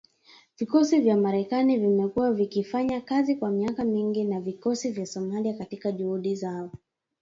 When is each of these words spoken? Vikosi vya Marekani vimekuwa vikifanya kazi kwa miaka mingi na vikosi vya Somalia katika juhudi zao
Vikosi 0.57 0.99
vya 1.01 1.17
Marekani 1.17 1.77
vimekuwa 1.77 2.33
vikifanya 2.33 3.01
kazi 3.01 3.35
kwa 3.35 3.49
miaka 3.51 3.83
mingi 3.83 4.23
na 4.23 4.41
vikosi 4.41 4.91
vya 4.91 5.05
Somalia 5.05 5.53
katika 5.57 5.91
juhudi 5.91 6.35
zao 6.35 6.71